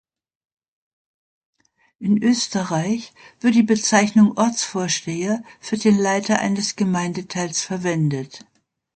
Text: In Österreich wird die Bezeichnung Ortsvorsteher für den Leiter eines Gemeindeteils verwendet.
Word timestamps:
In 1.99 2.23
Österreich 2.23 3.13
wird 3.39 3.53
die 3.53 3.61
Bezeichnung 3.61 4.35
Ortsvorsteher 4.35 5.43
für 5.59 5.77
den 5.77 5.95
Leiter 5.95 6.39
eines 6.39 6.75
Gemeindeteils 6.75 7.61
verwendet. 7.61 8.43